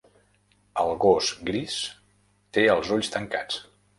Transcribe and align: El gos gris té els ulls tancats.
El 0.83 0.93
gos 1.03 1.29
gris 1.51 1.77
té 2.57 2.65
els 2.77 2.93
ulls 2.97 3.13
tancats. 3.17 3.63